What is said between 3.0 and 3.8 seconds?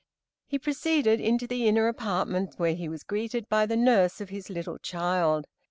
greeted by the